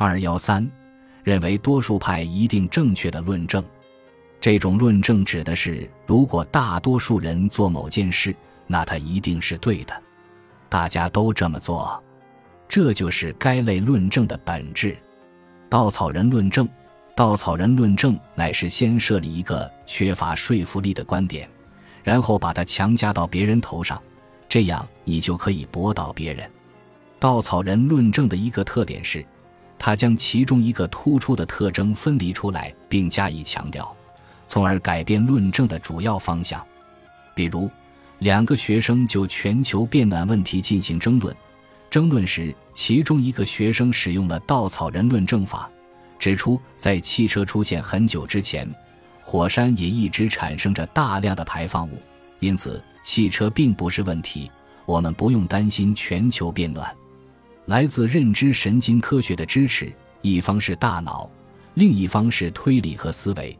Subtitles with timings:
[0.00, 0.64] 二幺三，
[1.24, 3.64] 认为多数派一定正确的论证。
[4.40, 8.32] 这种论证指的是，如果大多数人做某件事，
[8.68, 10.02] 那它一定是对的。
[10.68, 12.00] 大家都这么做，
[12.68, 14.96] 这就是该类论证的本质。
[15.68, 16.68] 稻草人论证，
[17.16, 21.50] 稻草人论证乃是先设立一个缺乏说服力的观点，
[22.04, 24.00] 然后把它强加到别人头上，
[24.48, 26.48] 这样你就可以驳倒别人。
[27.18, 29.26] 稻草人论证的一个特点是，
[29.78, 33.94] 他将其中一个突出的特征分离出来并加以强调。
[34.46, 36.64] 从而改变论证的主要方向，
[37.34, 37.70] 比如，
[38.18, 41.34] 两个学生就全球变暖问题进行争论。
[41.90, 45.70] 争论时，其中一个学生使用了稻草人论证法，
[46.18, 48.68] 指出在汽车出现很久之前，
[49.22, 52.00] 火山也一直产生着大量的排放物，
[52.40, 54.50] 因此汽车并不是问题，
[54.86, 56.90] 我们不用担心全球变暖。
[57.68, 61.30] 来自认知神经科学的支持，一方是大脑，
[61.74, 63.54] 另一方是推理和思维。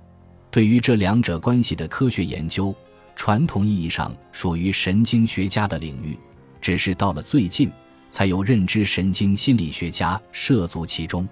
[0.50, 2.75] 对于这两者关系的科学研究，
[3.15, 6.19] 传统意义上属于神经学家的领域，
[6.59, 7.70] 只是到了最近，
[8.09, 11.28] 才有认知神经心理学家涉足其中。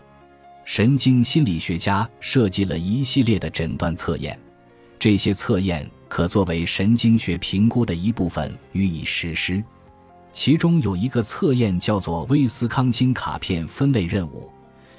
[0.66, 4.38] 神经心理学家设计了一系列的诊断测验，
[4.98, 9.64] 这些测验可作为神经学评估的一部分予以实施。
[10.36, 14.50] 其中有一个测验叫做威斯康星卡片分类任务，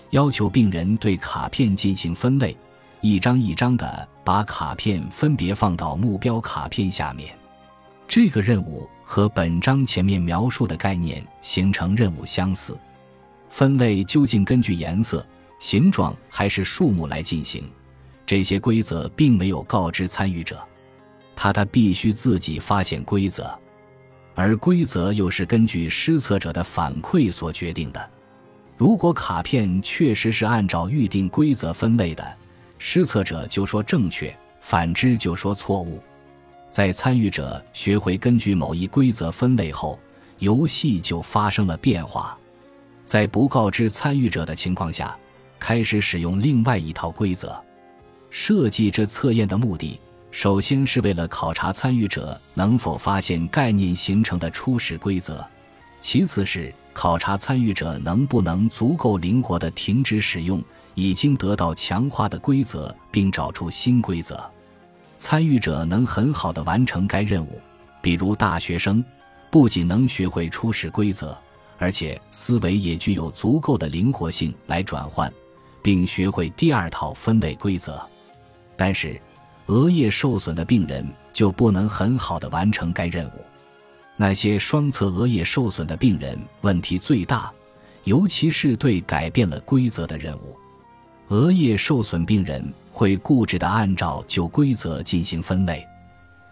[0.09, 2.57] 要求病人对卡片进行分类。
[3.01, 7.37] 一张一张的把卡片分别放到目标卡片下面，
[8.07, 12.75] 这个任务和本章前面描述的概念形成任务相似。
[13.47, 15.23] 分类究竟根据颜色、
[15.59, 17.63] 形状还是数目来进行？
[18.25, 20.59] 这些规则并没有告知参与者，
[21.35, 23.47] 他他必须自己发现规则，
[24.39, 28.09] 而规则又是根据施策者的反馈所决定的。
[28.77, 32.23] 如果卡片确实是按照预定规则分类的。
[32.77, 35.99] 施策者就说正确，反之就说错误。
[36.69, 39.97] 在参与者学会根据某一规则分类后，
[40.37, 42.37] 游戏就发生了变化。
[43.03, 45.17] 在不告知参与者的情况下，
[45.57, 47.59] 开始使用另外一套规则。
[48.29, 49.99] 设计这测验的目的，
[50.37, 55.43] 首先是为了考察参与者能否发现概念形成的初始规则，
[55.99, 60.63] 其次是考察参与者能不能足够灵活地停止使用。
[60.93, 64.39] 已经得到强化的规则，并找出新规则，
[65.17, 67.59] 参与者能很好的完成该任务。
[67.99, 69.03] 比如大学生，
[69.49, 71.35] 不仅能学会初始规则，
[71.79, 75.33] 而且思维也具有足够的灵活性来转换，
[75.81, 77.99] 并学会第二套分类规则。
[78.75, 79.19] 但是，
[79.67, 83.45] 额叶受损的病人就不能很好的完成该任务。
[84.15, 87.51] 那些双侧额叶受损的病人问题最大，
[88.03, 90.57] 尤其是对改变了规则的任务。
[91.27, 95.85] 额叶受损病人会固执地按照旧规则进行分类，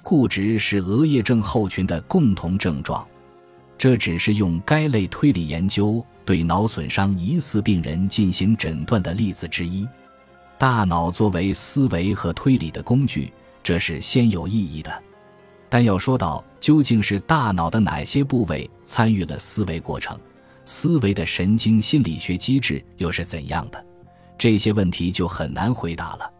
[0.03, 3.05] 固执是额叶症候群的共同症状。
[3.77, 9.87] 这只是用该类推理研究对脑损伤疑似病人进行诊断的例子之一。
[10.57, 15.03] 大脑作为思维和推理的工具，这是先有意义的。
[15.67, 20.17] 但要说到究竟是大脑的哪些部位参与了思维过程，
[20.63, 23.85] 思维的神经心理学机制又是怎样的？
[24.37, 26.31] 这些问题就很难回答了。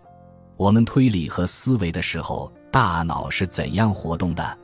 [0.56, 4.58] 我们推理和思维的时候，大脑是怎样活动的？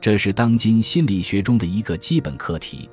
[0.00, 2.88] 这是当今心理学中的一个基本课题，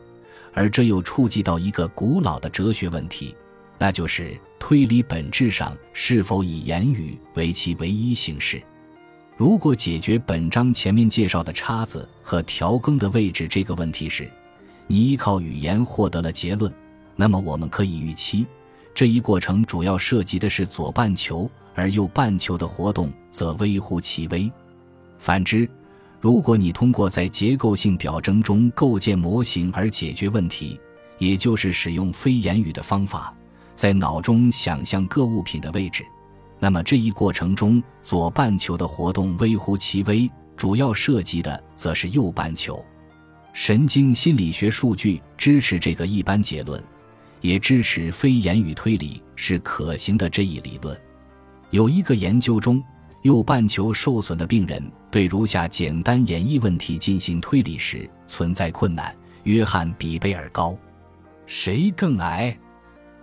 [0.53, 3.35] 而这又触及到一个古老的哲学问题，
[3.78, 8.62] 那就是推理本质上是否以言语为其唯一形式。
[9.36, 14.28] 如果解决本章前面介绍的叉子和调羹的位置这个问题时，
[14.88, 16.74] 你依靠语言获得了结论，
[17.16, 18.48] 那么我们可以预期。
[18.96, 24.52] 这一过程主要涉及的是左半球，而右半球的活动则微乎其微。
[25.20, 25.70] 反之，
[26.20, 30.80] 如果你通过在结构性表征中构建模型而解决问题，
[31.20, 33.32] 也就是使用非言语的方法，
[33.78, 36.03] 在脑中想象各物品的位置，
[36.59, 42.84] 那么这一过程中左半球的活动微乎其微，主要涉及的则是右半球。
[43.53, 46.84] 神经心理学数据支持这个一般结论。
[47.41, 51.00] 也支持非言语推理是可行的这一理论。
[51.70, 52.84] 有一个研究中，
[53.22, 60.76] 右半球受损的病人对如下简单演绎问题进行推理时存在困难：约翰比贝尔高，
[61.46, 62.58] 谁更矮？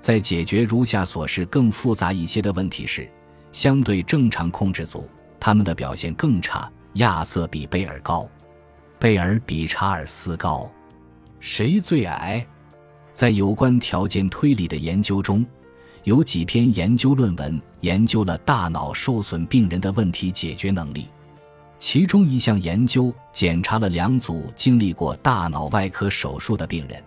[0.05, 3.09] 在解决如下所示更复杂一些的问题时，
[3.53, 5.09] 相对正常控制组
[5.41, 6.71] 他们的表现更差。
[6.97, 8.29] 亚瑟比贝尔高，
[8.99, 10.71] 贝尔比查尔斯高，
[11.41, 12.47] 谁最矮？
[13.15, 15.43] 在有关条件推理的研究中，
[16.03, 21.09] 有几篇研究论文研究了大脑受损病人的问题解决能力。
[21.79, 27.03] 其中一项研究检查了两组经历过大脑外科手术的病人，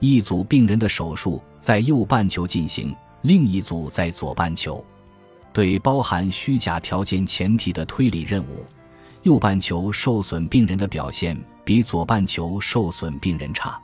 [0.00, 4.84] 一组病人的手术在右半球进行，另一组在左半球。
[5.52, 8.64] 对包含虚假条件前提的推理任务，
[9.22, 13.80] 右半球受损病人的表现比左半球受损病人差。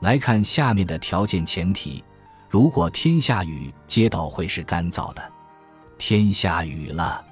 [0.00, 2.04] 来看下面的条件前提：
[2.48, 5.32] 如果天下雨，街道会是干燥的。
[5.98, 7.24] 天下雨了，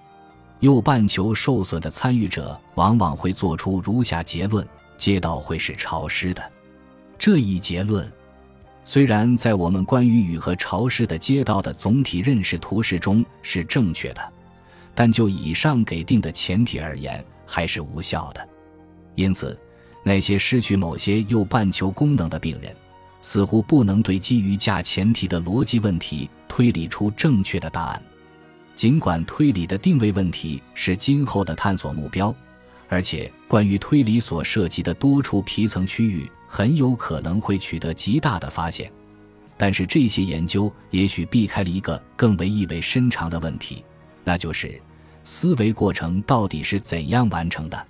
[0.58, 4.66] 右半球受损的参与者往往会做出如下结论：
[4.96, 6.42] 街道会是潮湿的。
[7.18, 8.10] 这一结论。
[8.84, 14.32] 虽然在我们关于雨和潮湿的街道的总体认识图示中是正确的，
[14.94, 18.48] 但就以上给定的前提而言，还是无效的。
[19.14, 19.58] 因此，
[20.02, 22.74] 那些失去某些右半球功能的病人，
[23.20, 28.02] 似乎不能对基于价前提的逻辑问题推理出正确的答案。
[28.74, 32.34] 尽管推理的定位问题是今后的探索目标，
[32.88, 36.28] 而且关于推理所涉及的多处皮层区域。
[36.50, 38.90] 很有可能会取得极大的发现，
[39.58, 43.84] 但是这些研究也许避开了一个更为意味深长的问题，
[44.24, 44.80] 那就是
[45.24, 47.86] 思维过程到底是怎样完成的。